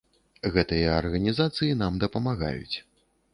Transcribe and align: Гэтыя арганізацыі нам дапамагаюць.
Гэтыя 0.53 0.95
арганізацыі 1.01 1.75
нам 1.83 2.01
дапамагаюць. 2.05 2.77